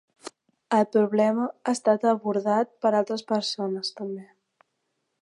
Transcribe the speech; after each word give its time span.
El 0.77 0.87
problema 0.95 1.45
ha 1.51 1.75
estat 1.77 2.07
abordat 2.13 2.75
per 2.87 2.95
altres 3.01 3.27
persones 3.35 3.97
també. 4.01 4.29